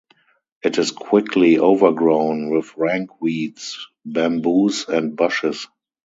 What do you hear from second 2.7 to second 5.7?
rank weeds, bamboos, and bushes.